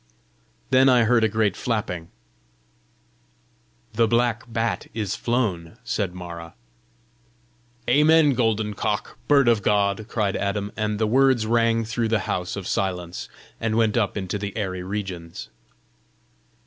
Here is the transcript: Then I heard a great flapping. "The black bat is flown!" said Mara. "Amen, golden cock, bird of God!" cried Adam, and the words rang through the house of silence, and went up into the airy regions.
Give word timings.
Then 0.71 0.89
I 0.89 1.03
heard 1.03 1.23
a 1.23 1.29
great 1.29 1.55
flapping. 1.55 2.07
"The 3.93 4.07
black 4.07 4.51
bat 4.51 4.87
is 4.95 5.15
flown!" 5.15 5.77
said 5.83 6.15
Mara. 6.15 6.55
"Amen, 7.87 8.31
golden 8.33 8.73
cock, 8.73 9.19
bird 9.27 9.47
of 9.47 9.61
God!" 9.61 10.07
cried 10.09 10.35
Adam, 10.35 10.71
and 10.75 10.97
the 10.97 11.05
words 11.05 11.45
rang 11.45 11.85
through 11.85 12.07
the 12.07 12.21
house 12.25 12.55
of 12.55 12.67
silence, 12.67 13.29
and 13.59 13.75
went 13.77 13.95
up 13.95 14.17
into 14.17 14.39
the 14.39 14.57
airy 14.57 14.81
regions. 14.81 15.49